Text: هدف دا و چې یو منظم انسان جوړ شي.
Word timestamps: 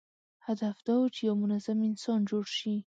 هدف 0.47 0.77
دا 0.87 0.95
و 0.99 1.11
چې 1.15 1.21
یو 1.27 1.35
منظم 1.43 1.77
انسان 1.89 2.19
جوړ 2.29 2.45
شي. 2.57 2.73